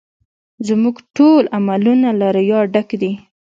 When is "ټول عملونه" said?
1.15-2.09